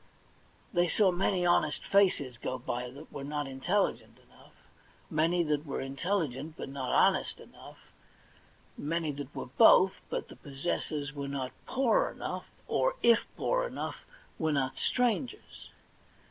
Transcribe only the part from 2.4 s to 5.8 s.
by that were not intelligent enough; many that were